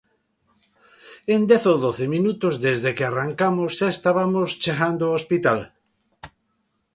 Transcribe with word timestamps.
En 1.33 1.41
dez 1.51 1.63
ou 1.71 1.77
doce 1.85 2.05
minutos 2.15 2.53
desde 2.67 2.89
que 2.97 3.05
arrancamos 3.07 3.69
xa 3.77 3.87
estabamos 3.95 4.49
chegando 4.63 5.03
ao 5.05 5.15
hospital. 5.19 5.59